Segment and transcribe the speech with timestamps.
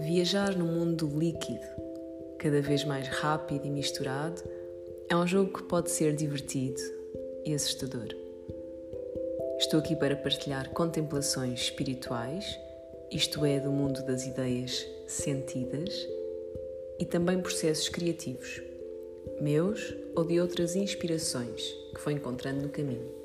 [0.00, 1.66] Viajar no mundo líquido,
[2.38, 4.42] cada vez mais rápido e misturado,
[5.10, 6.80] é um jogo que pode ser divertido
[7.44, 8.08] e assustador.
[9.58, 12.58] Estou aqui para partilhar contemplações espirituais,
[13.12, 16.08] isto é, do mundo das ideias sentidas,
[16.98, 18.62] e também processos criativos,
[19.38, 21.62] meus ou de outras inspirações
[21.94, 23.20] que fui encontrando no caminho.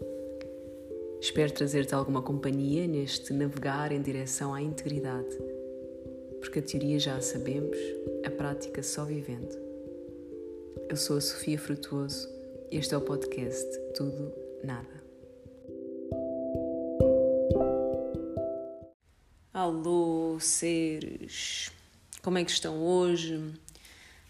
[1.21, 5.37] Espero trazer-te alguma companhia neste navegar em direção à integridade,
[6.55, 7.77] porque a teoria já a sabemos,
[8.25, 9.53] a prática só vivendo.
[10.87, 12.29] Eu sou a Sofia Frutuoso
[12.71, 15.03] e este é o podcast Tudo Nada.
[19.51, 21.73] Alô, seres!
[22.21, 23.53] Como é que estão hoje?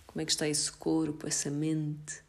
[0.07, 2.23] Como é que está esse corpo, essa mente,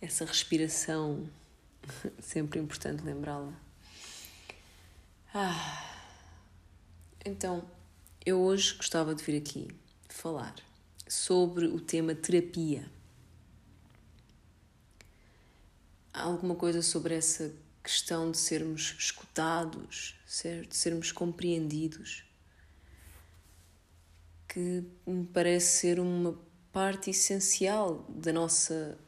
[0.00, 1.28] essa respiração?
[2.22, 3.52] Sempre importante lembrá-la.
[5.34, 5.84] Ah,
[7.24, 7.77] então,
[8.28, 9.68] eu hoje gostava de vir aqui
[10.06, 10.54] falar
[11.08, 12.90] sobre o tema terapia.
[16.12, 17.50] Alguma coisa sobre essa
[17.82, 22.24] questão de sermos escutados, de sermos compreendidos,
[24.46, 26.38] que me parece ser uma
[26.70, 28.98] parte essencial da nossa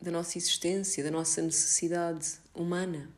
[0.00, 3.10] da nossa existência, da nossa necessidade humana.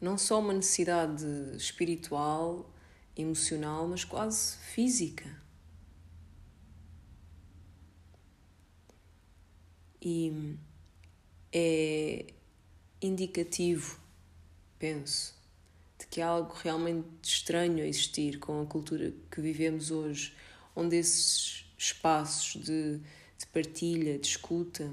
[0.00, 1.24] Não só uma necessidade
[1.56, 2.68] espiritual,
[3.16, 5.30] emocional, mas quase física.
[10.02, 10.56] E
[11.52, 12.32] é
[13.02, 14.00] indicativo,
[14.78, 15.34] penso,
[15.98, 20.34] de que há algo realmente estranho a existir com a cultura que vivemos hoje,
[20.74, 24.90] onde esses espaços de, de partilha, de escuta,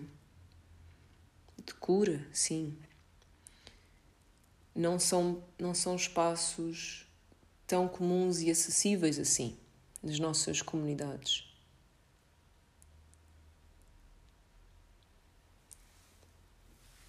[1.65, 2.77] de cura, sim.
[4.75, 7.06] Não são, não são espaços
[7.67, 9.55] tão comuns e acessíveis assim
[10.01, 11.43] nas nossas comunidades.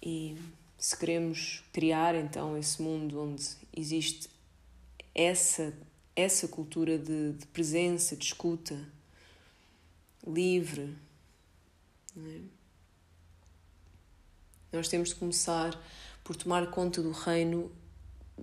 [0.01, 0.37] E
[0.77, 3.43] se queremos criar então esse mundo onde
[3.75, 4.29] existe
[5.15, 5.73] essa,
[6.15, 8.87] essa cultura de, de presença, de escuta
[10.25, 10.95] livre,
[12.17, 12.59] é?
[14.71, 15.79] Nós temos de começar
[16.23, 17.71] por tomar conta do reino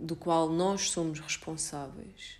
[0.01, 2.39] do qual nós somos responsáveis,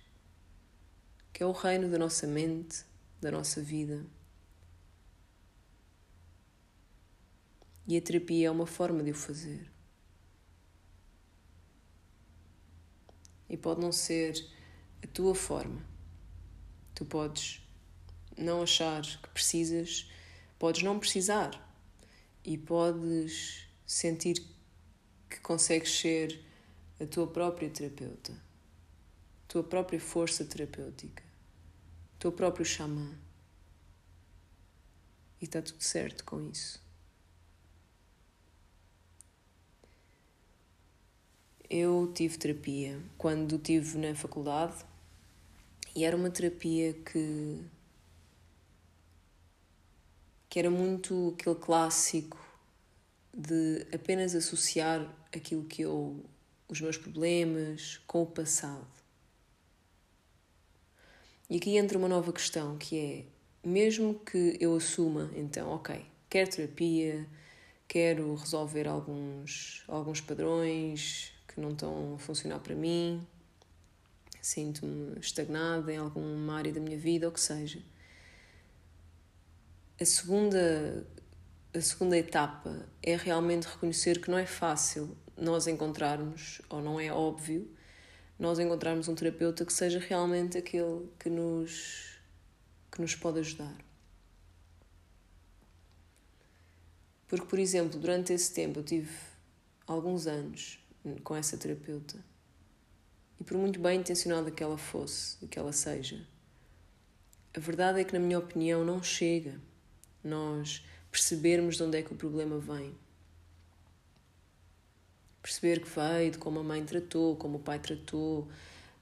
[1.33, 2.83] que é o reino da nossa mente,
[3.19, 4.05] da nossa vida.
[7.87, 9.71] E a terapia é uma forma de o fazer.
[13.49, 14.45] E pode não ser
[15.01, 15.81] a tua forma.
[16.93, 17.61] Tu podes
[18.37, 20.11] não achar que precisas,
[20.59, 21.63] podes não precisar
[22.43, 24.43] e podes sentir
[25.29, 26.46] que consegues ser
[26.99, 31.23] a tua própria terapeuta, a tua própria força terapêutica,
[32.15, 33.17] o teu próprio xamã.
[35.39, 36.81] E está tudo certo com isso.
[41.69, 44.85] Eu tive terapia quando tive na faculdade
[45.95, 47.61] e era uma terapia que
[50.49, 52.37] que era muito aquele clássico
[53.33, 56.25] de apenas associar aquilo que eu,
[56.67, 58.85] os meus problemas, com o passado.
[61.49, 66.49] E aqui entra uma nova questão que é, mesmo que eu assuma, então, ok, quero
[66.49, 67.25] terapia,
[67.87, 73.25] quero resolver alguns, alguns padrões que não estão a funcionar para mim,
[74.41, 77.81] sinto-me estagnada em alguma área da minha vida, ou que seja.
[79.99, 81.07] A segunda
[81.73, 87.11] a segunda etapa é realmente reconhecer que não é fácil nós encontrarmos, ou não é
[87.11, 87.69] óbvio,
[88.39, 92.17] nós encontrarmos um terapeuta que seja realmente aquele que nos,
[92.91, 93.75] que nos pode ajudar.
[97.27, 99.11] Porque, por exemplo, durante esse tempo eu tive
[99.85, 100.79] alguns anos
[101.23, 102.23] com essa terapeuta
[103.39, 106.25] e, por muito bem intencionada que ela fosse, que ela seja,
[107.55, 109.59] a verdade é que, na minha opinião, não chega.
[110.23, 112.93] Nós percebermos de onde é que o problema vem.
[115.47, 118.49] Perceber que veio de como a mãe tratou, como o pai tratou,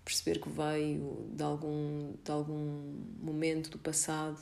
[0.04, 4.40] perceber que veio de algum, de algum momento do passado,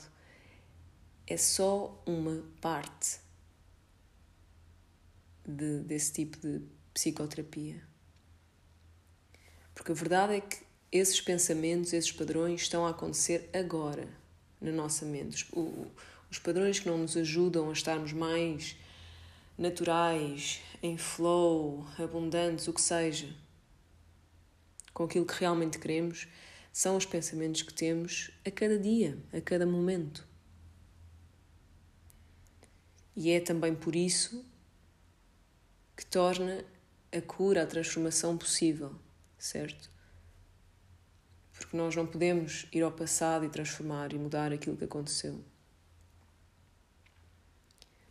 [1.25, 3.19] é só uma parte
[5.47, 6.61] de, desse tipo de
[6.93, 7.81] psicoterapia.
[9.73, 10.57] Porque a verdade é que
[10.91, 14.09] esses pensamentos, esses padrões estão a acontecer agora
[14.59, 15.47] na nossa mente.
[15.53, 15.89] O,
[16.29, 18.75] os padrões que não nos ajudam a estarmos mais
[19.57, 23.33] naturais, em flow, abundantes, o que seja,
[24.93, 26.27] com aquilo que realmente queremos,
[26.73, 30.27] são os pensamentos que temos a cada dia, a cada momento.
[33.15, 34.45] E é também por isso
[35.95, 36.65] que torna
[37.13, 38.93] a cura, a transformação possível,
[39.37, 39.89] certo?
[41.53, 45.41] Porque nós não podemos ir ao passado e transformar e mudar aquilo que aconteceu.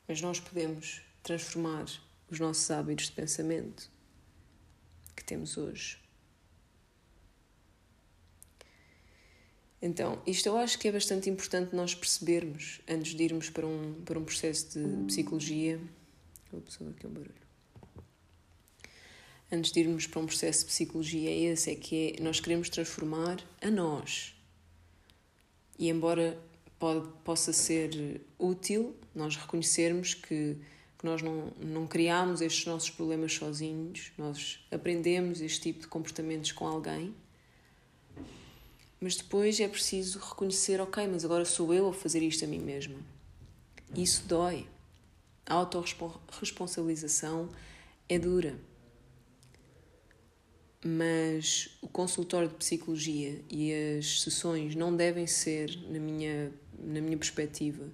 [0.09, 1.87] Mas nós podemos transformar
[2.33, 3.91] os nossos hábitos de pensamento
[5.15, 5.99] que temos hoje.
[9.81, 13.95] Então, isto eu acho que é bastante importante nós percebermos antes de irmos para um,
[14.05, 15.81] para um processo de psicologia.
[16.53, 17.35] Ops, aqui um barulho.
[19.51, 22.69] Antes de irmos para um processo de psicologia, é esse: é que é, nós queremos
[22.69, 24.35] transformar a nós.
[25.79, 26.41] E embora
[26.79, 30.57] pode, possa ser útil nós reconhecermos que,
[31.03, 36.53] que nós não, não criamos estes nossos problemas sozinhos, nós aprendemos este tipo de comportamentos
[36.53, 37.15] com alguém
[39.03, 42.61] mas depois é preciso reconhecer, ok, mas agora sou eu a fazer isto a mim
[42.61, 42.95] mesma.
[43.97, 44.65] Isso dói.
[45.45, 47.49] A autorresponsabilização
[48.09, 48.57] é dura.
[50.85, 57.19] Mas o consultório de psicologia e as sessões não devem ser, na minha, na minha
[57.19, 57.91] perspectiva,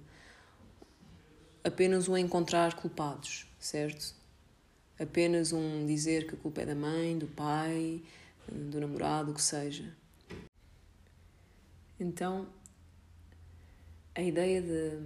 [1.63, 4.15] apenas um encontrar culpados, certo?
[4.99, 8.01] Apenas um dizer que a culpa é da mãe, do pai,
[8.51, 9.93] do namorado, o que seja.
[11.99, 12.47] Então,
[14.15, 14.99] a ideia de,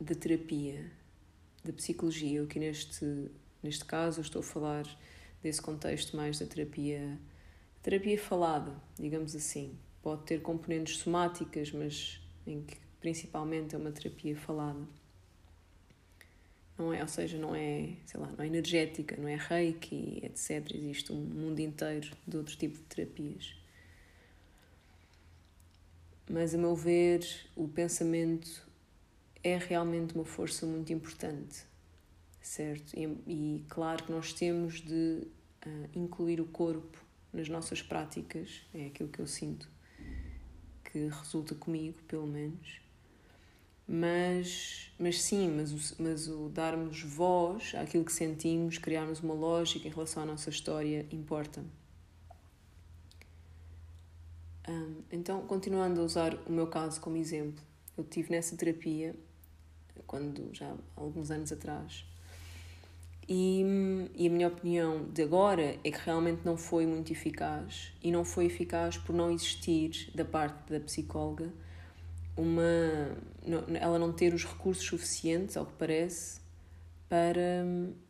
[0.00, 0.90] de terapia,
[1.64, 3.30] de psicologia, o que neste,
[3.62, 4.84] neste caso estou a falar
[5.42, 7.18] desse contexto mais da terapia,
[7.82, 9.76] terapia falada, digamos assim.
[10.02, 14.86] Pode ter componentes somáticas, mas em que principalmente é uma terapia falada.
[16.78, 20.74] Não é, ou seja, não é, sei lá, não é energética, não é reiki, etc.
[20.74, 23.56] Existe um mundo inteiro de outros tipos de terapias
[26.28, 27.24] mas a meu ver,
[27.54, 28.66] o pensamento
[29.44, 31.64] é realmente uma força muito importante,
[32.40, 32.94] certo?
[32.98, 35.22] E, e claro que nós temos de
[35.64, 36.98] uh, incluir o corpo
[37.32, 39.68] nas nossas práticas, é aquilo que eu sinto
[40.84, 42.80] que resulta comigo, pelo menos.
[43.88, 49.86] Mas, mas sim, mas o, mas o darmos voz àquilo que sentimos, criarmos uma lógica
[49.86, 51.64] em relação à nossa história, importa.
[54.68, 57.62] Um, então, continuando a usar o meu caso como exemplo,
[57.96, 59.14] eu tive nessa terapia
[60.06, 62.04] quando já há alguns anos atrás.
[63.28, 63.64] E,
[64.14, 68.24] e a minha opinião de agora é que realmente não foi muito eficaz e não
[68.24, 71.52] foi eficaz por não existir da parte da psicóloga
[72.36, 73.16] uma
[73.80, 76.40] ela não ter os recursos suficientes, ao que parece,
[77.08, 77.64] para,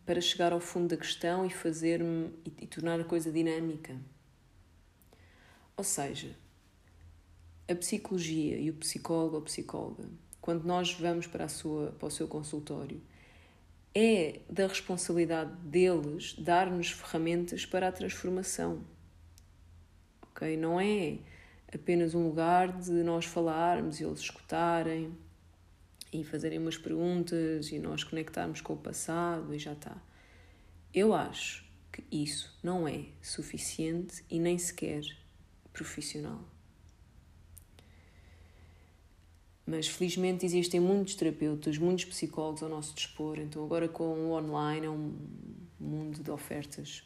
[0.05, 3.97] para chegar ao fundo da questão e fazer-me e, e tornar a coisa dinâmica.
[5.77, 6.35] Ou seja,
[7.69, 10.05] a psicologia e o psicólogo ou psicóloga,
[10.41, 13.01] quando nós vamos para, a sua, para o seu consultório,
[13.95, 18.83] é da responsabilidade deles dar-nos ferramentas para a transformação.
[20.23, 20.57] Ok?
[20.57, 21.19] Não é
[21.77, 25.17] apenas um lugar de nós falarmos e eles escutarem
[26.13, 29.97] e fazerem umas perguntas e nós conectarmos com o passado e já está.
[30.93, 35.03] Eu acho que isso não é suficiente e nem sequer
[35.73, 36.41] profissional.
[39.67, 44.87] Mas felizmente existem muitos terapeutas, muitos psicólogos ao nosso dispor, então agora com o online
[44.87, 45.15] é um
[45.81, 47.03] mundo de ofertas.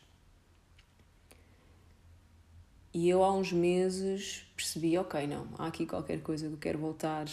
[2.92, 6.78] E eu há uns meses percebi, ok, não, há aqui qualquer coisa que eu quero
[6.78, 7.26] voltar,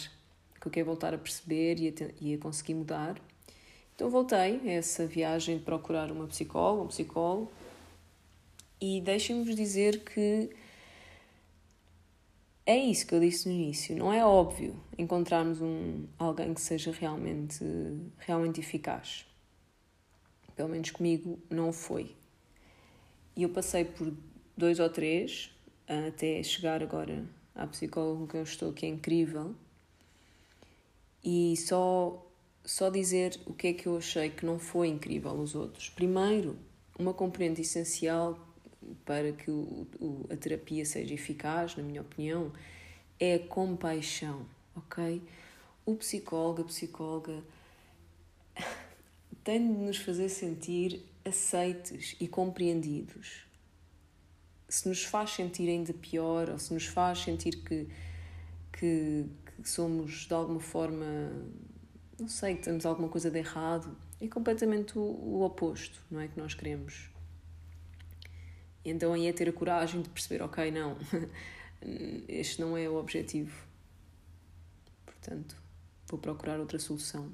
[0.60, 3.20] que eu quero voltar a perceber e a, e a conseguir mudar.
[3.94, 7.50] Então voltei a essa viagem de procurar uma psicóloga, um psicólogo,
[8.80, 10.50] e deixem-me dizer que
[12.64, 13.96] é isso que eu disse no início.
[13.96, 17.64] Não é óbvio encontrarmos um, alguém que seja realmente,
[18.18, 19.26] realmente eficaz.
[20.54, 22.14] Pelo menos comigo não foi.
[23.34, 24.12] E eu passei por
[24.58, 25.50] dois ou três
[25.86, 27.24] até chegar agora
[27.54, 29.54] à psicóloga com quem eu estou, que é incrível.
[31.24, 32.26] E só,
[32.64, 35.88] só dizer o que é que eu achei que não foi incrível os outros.
[35.88, 36.56] Primeiro,
[36.98, 38.36] uma componente essencial
[39.04, 42.52] para que o, o, a terapia seja eficaz, na minha opinião,
[43.20, 45.22] é a compaixão, ok?
[45.86, 47.42] O psicólogo, a psicóloga
[49.44, 53.47] tem de nos fazer sentir aceites e compreendidos.
[54.68, 57.88] Se nos faz sentir ainda pior ou se nos faz sentir que,
[58.72, 59.26] que,
[59.62, 61.06] que somos de alguma forma,
[62.18, 66.28] não sei, que temos alguma coisa de errado, é completamente o, o oposto, não é?
[66.28, 67.10] Que nós queremos.
[68.84, 70.96] Então aí é ter a coragem de perceber, ok, não,
[72.28, 73.66] este não é o objetivo.
[75.04, 75.56] Portanto,
[76.06, 77.30] vou procurar outra solução.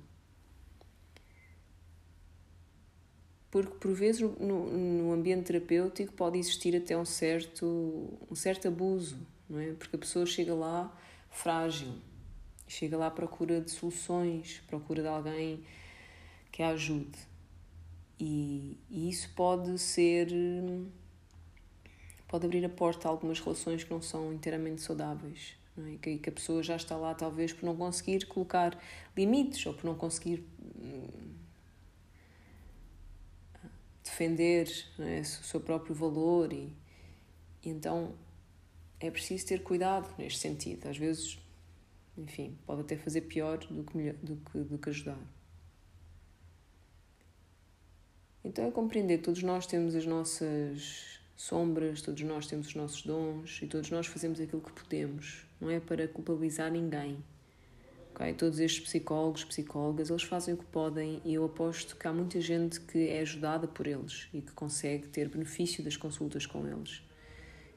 [3.54, 9.16] Porque, por vezes, no, no ambiente terapêutico pode existir até um certo, um certo abuso,
[9.48, 9.72] não é?
[9.74, 10.92] Porque a pessoa chega lá
[11.30, 11.94] frágil,
[12.66, 15.62] chega lá à procura de soluções, procura de alguém
[16.50, 17.16] que a ajude.
[18.18, 20.26] E, e isso pode ser.
[22.26, 25.54] pode abrir a porta a algumas relações que não são inteiramente saudáveis.
[25.76, 25.96] Não é?
[26.02, 28.76] que, que a pessoa já está lá, talvez, por não conseguir colocar
[29.16, 30.44] limites ou por não conseguir
[30.76, 31.33] hum,
[34.14, 35.20] defender é?
[35.20, 36.52] o seu próprio valor.
[36.52, 36.72] E,
[37.62, 38.14] e então
[39.00, 40.86] é preciso ter cuidado neste sentido.
[40.88, 41.38] Às vezes,
[42.16, 45.18] enfim, pode até fazer pior do que, do que, do que ajudar.
[48.44, 53.60] Então é compreender todos nós temos as nossas sombras, todos nós temos os nossos dons
[53.62, 55.44] e todos nós fazemos aquilo que podemos.
[55.60, 57.18] Não é para culpabilizar ninguém.
[58.14, 58.32] Okay?
[58.32, 62.40] Todos estes psicólogos, psicólogas, eles fazem o que podem e eu aposto que há muita
[62.40, 67.02] gente que é ajudada por eles e que consegue ter benefício das consultas com eles.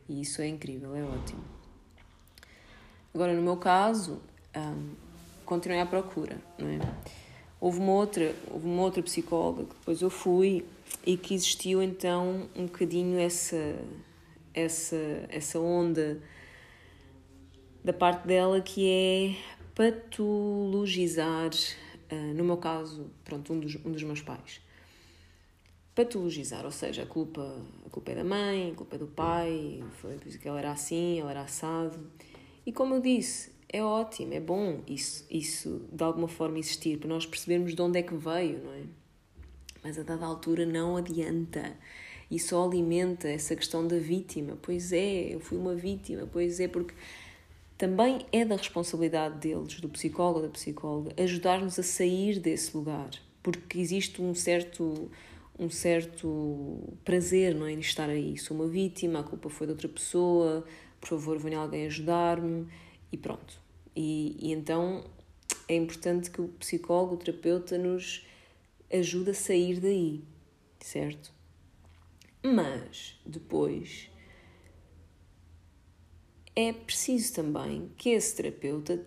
[0.07, 1.43] E isso é incrível, é ótimo.
[3.13, 4.21] Agora, no meu caso,
[4.55, 4.91] um,
[5.43, 6.79] continuei à procura, não é?
[7.59, 10.63] Houve uma outra, houve uma outra psicóloga que depois eu fui
[11.03, 13.75] e que existiu então um bocadinho essa
[14.53, 14.95] essa
[15.29, 16.21] essa onda
[17.83, 21.51] da parte dela que é patologizar,
[22.11, 24.59] uh, no meu caso, pronto, um dos, um dos meus pais.
[25.93, 29.83] Patologizar, ou seja, a culpa, a culpa é da mãe, a culpa é do pai,
[30.01, 31.99] foi por isso que ela era assim, ela era assado.
[32.65, 37.09] E como eu disse, é ótimo, é bom isso, isso de alguma forma existir, para
[37.09, 38.81] nós percebermos de onde é que veio, não é?
[39.83, 41.77] Mas a dada altura não adianta
[42.31, 44.57] e só alimenta essa questão da vítima.
[44.59, 46.95] Pois é, eu fui uma vítima, pois é, porque
[47.77, 53.09] também é da responsabilidade deles, do psicólogo ou da psicóloga, ajudar-nos a sair desse lugar,
[53.43, 55.11] porque existe um certo
[55.59, 58.37] um certo prazer não é, em estar aí.
[58.37, 60.63] Sou uma vítima, a culpa foi de outra pessoa,
[61.01, 62.67] por favor, venha alguém ajudar-me
[63.11, 63.59] e pronto.
[63.95, 65.03] E, e então
[65.67, 68.23] é importante que o psicólogo, o terapeuta, nos
[68.93, 70.23] ajude a sair daí,
[70.79, 71.31] certo?
[72.43, 74.09] Mas depois
[76.59, 79.05] é preciso também que esse terapeuta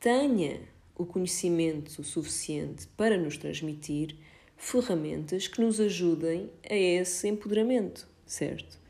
[0.00, 0.60] tenha
[0.96, 4.16] o conhecimento suficiente para nos transmitir
[4.56, 8.80] ferramentas que nos ajudem a esse empoderamento, certo?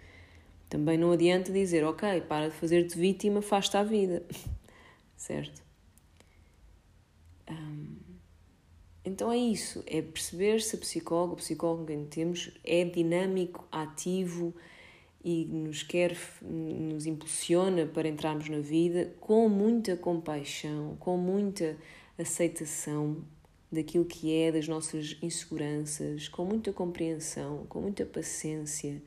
[0.71, 4.25] Também não adianta dizer, ok, para de fazer-te vítima, faz-te a vida,
[5.15, 5.63] certo?
[9.05, 14.55] Então é isso, é perceber se a psicóloga, o psicólogo que temos é dinâmico, ativo
[15.25, 21.77] e nos quer, nos impulsiona para entrarmos na vida com muita compaixão, com muita
[22.19, 23.25] aceitação
[23.71, 29.03] daquilo que é, das nossas inseguranças, com muita compreensão, com muita paciência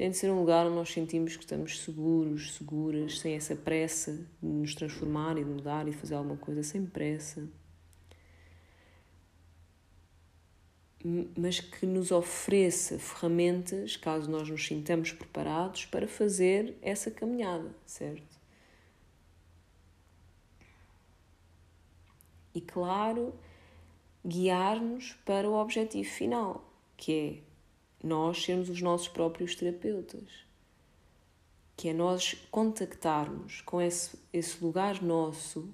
[0.00, 4.26] tem de ser um lugar onde nós sentimos que estamos seguros, seguras, sem essa pressa
[4.42, 7.46] de nos transformar e de mudar e de fazer alguma coisa sem pressa.
[11.36, 18.38] Mas que nos ofereça ferramentas, caso nós nos sintamos preparados, para fazer essa caminhada, certo?
[22.54, 23.32] E claro,
[24.24, 30.28] guiar-nos para o objetivo final, que é nós sermos os nossos próprios terapeutas.
[31.76, 35.72] Que é nós contactarmos com esse, esse lugar nosso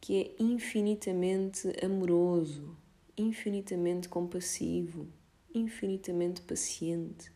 [0.00, 2.76] que é infinitamente amoroso,
[3.16, 5.06] infinitamente compassivo,
[5.54, 7.32] infinitamente paciente,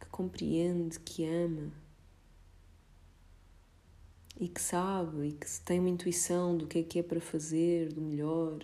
[0.00, 1.72] que compreende, que ama
[4.38, 7.92] e que sabe e que tem uma intuição do que é que é para fazer,
[7.92, 8.62] do melhor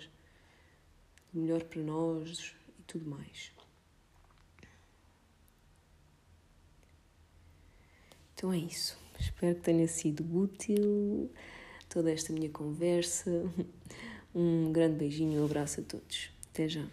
[1.33, 3.53] melhor para nós e tudo mais.
[8.35, 8.97] Então é isso.
[9.19, 11.31] Espero que tenha sido útil
[11.95, 13.31] toda esta minha conversa.
[14.37, 16.29] Um grande beijinho e um abraço a todos.
[16.53, 16.85] Até já.